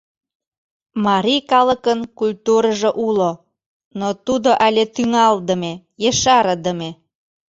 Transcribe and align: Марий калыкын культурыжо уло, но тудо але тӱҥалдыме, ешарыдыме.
Марий 1.05 1.41
калыкын 1.51 1.99
культурыжо 2.17 2.91
уло, 3.07 3.31
но 3.99 4.07
тудо 4.25 4.49
але 4.65 4.83
тӱҥалдыме, 4.95 5.73
ешарыдыме. 6.09 6.89